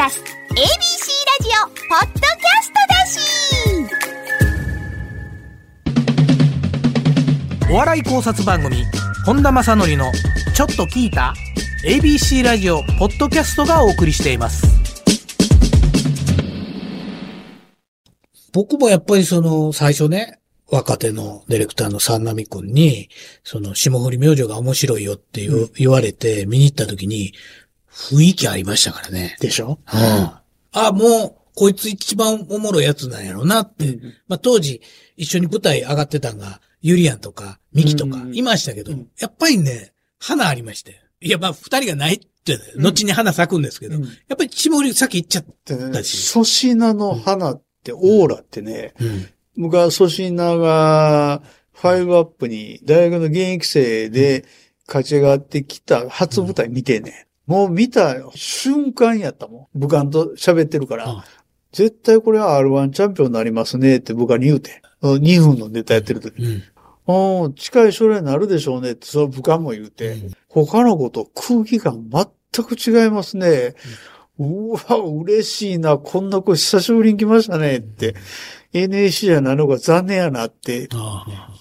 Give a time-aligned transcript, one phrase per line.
[0.00, 0.64] ラス ABC ラ
[1.44, 3.20] ジオポッドキャストだし。
[7.70, 8.86] お笑い考察番組
[9.26, 10.10] 本田正則の
[10.54, 11.34] ちょっと聞いた
[11.86, 14.66] ABC ラジオポッドキャストがお送りしています。
[18.54, 20.38] 僕もやっぱりその最初ね、
[20.70, 23.10] 若手のディレクターの三波くんに、
[23.44, 27.34] その霜降り明星が面白いよって言,、う言われて見に行った時に、
[27.92, 29.36] 雰囲気ありましたからね。
[29.40, 29.78] でしょ？
[29.92, 30.30] うん。
[30.72, 33.98] あ、もう、こいつ一番おもろいやつなんやろなって。
[34.28, 34.80] まあ当時、
[35.16, 40.98] 一緒に舞台上がってたんが、ユリアンとか、ミキとかうんいましたけど、やっぱりね、花ありましたよ。
[41.20, 49.04] いや、まあ二人がないって、後に花咲くんですけど、うんやっぱり霜降り先行っちゃっでねだし粗品の花って、オーラってね、た。
[49.04, 49.28] うん。
[49.58, 54.44] 僕は粗品が、ファイブアップに大学の現役生で
[54.86, 59.80] 勝ち上がってきた初舞台見てね、もう見た瞬間やったもん。
[59.80, 61.08] 武漢と喋ってるから。
[61.08, 61.24] あ、
[61.72, 64.80] 絶対これは R1 チャンピオンになりますねって僕は言うて。
[65.02, 66.40] 2分のネタやってる時
[67.08, 67.54] うん。
[67.54, 70.30] 近い将来になるでしょうねって、その部下も言うて、うん。
[70.48, 73.74] 他の子と空気感全く違いますね。
[74.38, 78.14] うわ、嬉しいな、こんな子久しぶりに来ましたねって、
[78.72, 80.88] NAC じゃないのが残念やなって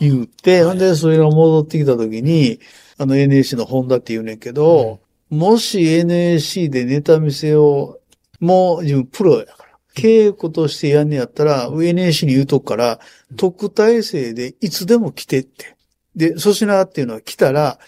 [0.00, 2.58] 言って、ほんで、それが戻ってきた時に、
[2.98, 4.98] あの NAC の本田って言うねんけど、
[5.30, 7.98] もし NAC でネタ見せを、
[8.40, 13.00] もう自分プロやから、稽古としてやんねやったら、NAC に言うとくから、
[13.36, 15.76] 特待生でいつでも来てって。
[16.14, 17.78] で、粗品っていうのは来たら、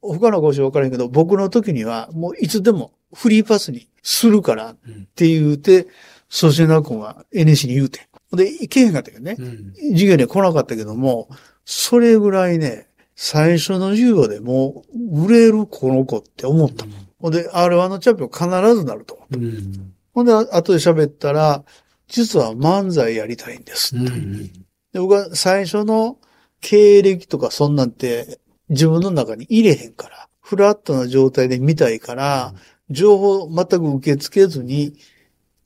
[0.00, 4.76] 他の講師は分からへんけど、僕の時にはもういつでもフリーパスにするからっ
[5.14, 5.86] て言うて、
[6.30, 8.08] 粗品君は NAC に言うて。
[8.32, 9.36] で、行けへんかったけどね。
[9.38, 9.74] うん。
[9.92, 11.28] 授業には来なかったけども、
[11.64, 17.08] それぐらいね、最初の授業でもう売れるこの子って思ったもん。
[17.18, 19.38] ほんで、R1 のチャンピオン必ずなると思った。
[19.38, 19.94] うん。
[20.12, 21.64] ほんで、あ後で喋ったら、
[22.08, 24.06] 実は漫才やりたいんですって。
[24.06, 24.52] うん。
[24.92, 26.18] で僕は最初の
[26.60, 28.38] 経歴とかそんなんて
[28.68, 32.54] 自分の中に入れへんから、フラットな状態で見たいから、
[32.90, 34.94] 情報全く受け付けずに、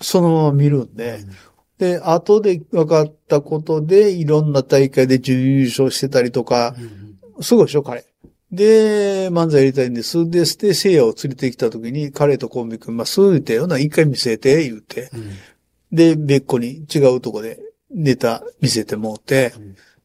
[0.00, 1.20] そのまま見るんで、
[1.78, 6.74] で、後で分かったことで、いろんな大会で準優勝してたりとか、
[7.40, 8.04] すごいでしょ、彼。
[8.52, 10.28] で、漫才やりたいんです。
[10.30, 13.20] で、で、聖夜を連れてきた時に、彼とコンビ組みます。
[13.20, 15.10] 言うて、ほな、一回見せて、言うて。
[15.92, 17.58] で、別個に違うとこで
[17.90, 19.52] ネタ見せてもうて、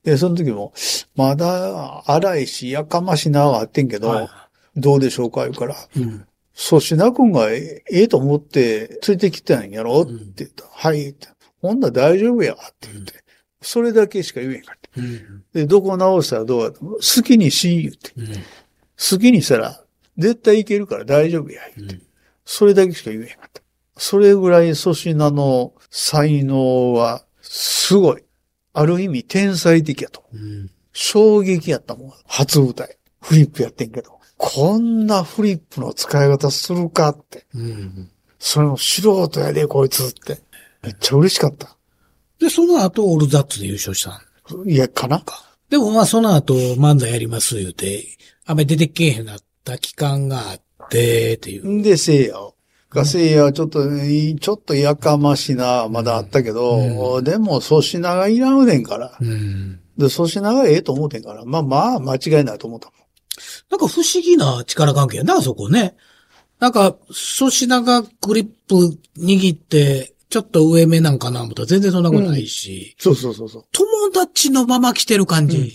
[0.04, 0.74] で、その時も、
[1.16, 4.30] まだ荒いし、やかましなはあってんけど、はい
[4.78, 6.26] どうでしょうか言うから、うん。
[6.56, 10.04] 粗品君がえええと思って連れてきたんやろ？
[10.04, 10.64] って言った。
[10.72, 11.14] はい。
[11.62, 13.14] ほんなら大丈夫やって言って。
[13.62, 15.02] それだけしか言えへんかった。
[15.02, 15.44] うん。
[15.54, 18.12] で、どこ直したらどうやって好きにし、言って。
[18.18, 18.28] うん。
[18.34, 19.84] 好きにしたら、
[20.18, 22.00] 絶対いけるから大丈夫や、言って。
[22.46, 23.62] それだけしか言えへんかった。
[23.98, 28.24] それぐらい粗品の才能は、すごい。
[28.74, 30.24] ある意味天才的やと。
[30.34, 30.72] うん。
[30.94, 32.14] 衝撃やったもん。
[32.26, 32.98] 初舞台。
[33.22, 34.20] フリップやってんけど。
[34.38, 37.46] こんなフリップの使い方するかって。
[37.54, 38.10] うん。
[38.40, 40.42] それも素人やで、こいつって。
[40.82, 41.78] めっちゃ嬉しかった。
[42.42, 44.22] で、その後、オールザッツで優勝した
[44.58, 45.24] んいや、かな？
[45.70, 48.04] でもまあその後漫才やります言うて、
[48.46, 51.70] あんまり出てけえへんなった期間があって、っていう。
[51.70, 52.56] んで、聖夜を。
[52.90, 59.18] が、聖夜はちょっと、ちょっとやかましな、まだあったけど、でも、粗品がいらんねんから。
[59.22, 59.80] うん。
[59.98, 62.96] で、粗品がええと思うてんから、まあまあ、間違いないと思ったもん。
[63.70, 65.96] なんか不思議な力関係やな、あそこね。
[66.60, 66.98] なんか、
[67.38, 73.66] 粗品がグリップ握って、ちょっと上目なんかな思ったら全然そんなことないし、そうそうそうそう。
[73.74, 75.74] 友達のまま来てる感じ。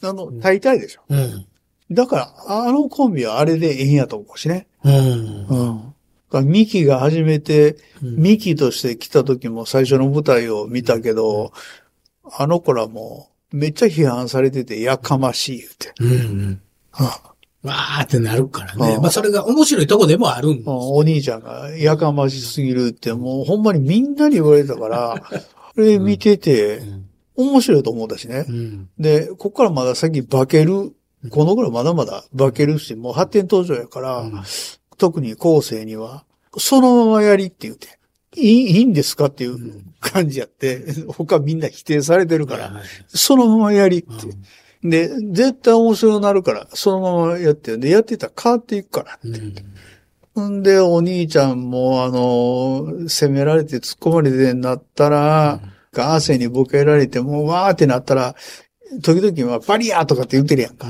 [0.00, 1.02] あの、大体でしょ。
[1.08, 1.46] うん。
[1.90, 4.68] だから、あのコンビはあれでええんやと思うしね。
[4.84, 4.92] うん。
[4.92, 5.46] うん。
[5.48, 5.92] だ
[6.30, 11.52] からミキが初めて、ミキとして来た時も最初の舞台を見たけど、
[12.38, 15.92] あの子らもめっちゃ批判されてて、やかましい言うて。
[15.98, 16.10] うん。
[16.10, 16.60] うん。
[16.92, 17.32] あ
[17.66, 18.94] わーってなるからね。
[18.94, 19.02] うん。
[19.02, 25.22] まあそれが面白いとこでもあるんですお兄ちゃんがやかましすぎるって、もうほんまにみんなに言われたから、
[25.74, 26.80] これ見てて、
[27.34, 28.46] 面白いと思ったしね。
[28.48, 28.52] う。
[28.52, 28.88] ん。
[28.98, 30.92] で、ここからまだ先化ける、
[31.30, 34.24] この頃まだまだ化けるし、もう発展途上やから、
[34.96, 36.24] 特に後世には、
[36.58, 37.98] そのままやりって言って、
[38.36, 44.08] いいいいんですかっていう感じやって、他みんな否定されてるから、そのままやりって。
[44.90, 49.18] で、絶対面白くなるから、そのままやって、で、やってたら変わっていくから。
[50.36, 50.58] うん。
[50.58, 55.60] んで、お兄ちゃんも、あの、責められて突っ込まれてなったら、
[55.92, 58.34] ガーセにボケられて、もうわーってなったら、
[59.02, 60.88] 時々はバリアーとかって言ってるやんか。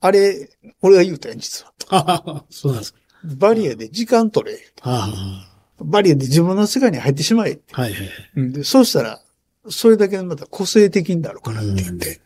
[0.00, 0.48] あれ、
[0.82, 1.72] 俺が言うたやん、実は。
[1.90, 3.00] あそうなんですか。
[3.24, 4.58] バリアで時間取れ。
[4.82, 5.46] あ
[5.80, 7.58] バリアで自分の世界に入ってしまえ。
[7.72, 8.08] はいはい。
[8.36, 9.20] うんで、そうしたら、
[9.68, 12.20] それだけまた個性的になるからって言って。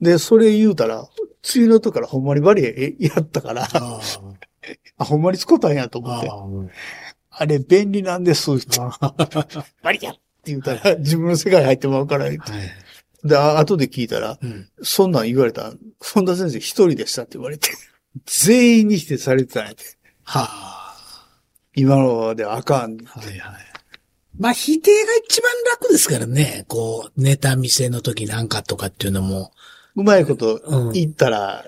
[0.00, 1.08] で、それ言うたら、
[1.42, 2.66] 次のとからほんまにバリ
[3.00, 4.00] アやったから、あ
[4.98, 6.30] あ、ほんまに使ったんやと思あって。
[7.30, 8.78] あれ便利なんです、って
[9.82, 12.26] バリアって言うたら、自分の世界入ってまうから。
[12.26, 12.38] はい。
[13.24, 14.68] で、あ後で聞いたら、うん。
[14.82, 17.70] そんなん言われたら、本田先生一人でしたって言われて、
[18.24, 19.84] 全員に否定されてたんやて。
[20.24, 20.76] はあ。
[21.74, 22.96] 今のであかん。
[23.04, 23.76] はいはい。
[24.38, 26.64] まあ、否定が一番楽ですからね。
[26.68, 29.52] こう、ネタ見せの時なんかとかっていうのも。
[29.96, 31.64] うまいことうん言ったら、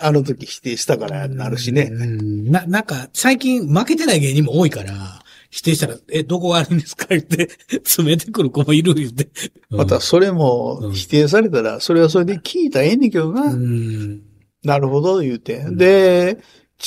[0.00, 1.90] あの時否定したからなるしね。
[1.92, 2.50] うん。
[2.50, 7.08] な、なんか、最近負けてない芸人も多いから、否定したら、え、どこが悪いんですか？
[7.10, 9.28] 言って、詰めてくる子もいる言って。
[9.68, 13.42] また、それも否定されたら、それはそれで聞いたらええねんけどな。
[13.42, 14.22] うん。
[14.64, 15.62] なるほど、言うて。
[15.62, 16.38] んで、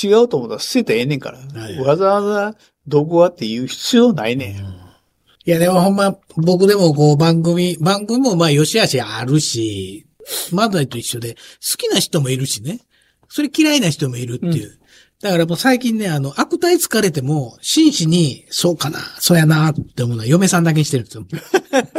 [0.02, 1.38] 違うと思ったら捨てたらええねんから。
[1.38, 2.56] はいわざわざ、
[2.88, 4.56] どこはって言う必要ないねん。
[4.56, 10.05] いや、でもほんま、僕でもこう番組、番組もまあ良し悪しあるし、
[10.52, 12.80] まだと一緒で、好きな人もいるしね。
[13.28, 14.78] それ嫌いな人もいるっていう。
[15.20, 21.26] だからもう最近ね、あの、悪態疲れても、真摯に、そうかな、そうやな、って思うのは嫁さんだけにしてるんですよ。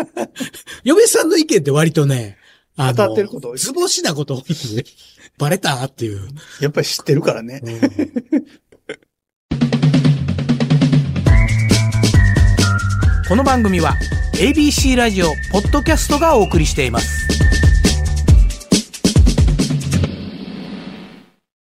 [0.84, 2.38] 嫁さんの意見って割とね、
[2.76, 4.86] あの、当たってること図星なこと多いんで、
[5.38, 6.28] バレたっていう。
[6.62, 7.62] やっぱり知ってるからね。
[13.28, 13.94] この番組は
[14.36, 17.37] ABC ラジオポッドキャストがお送りしています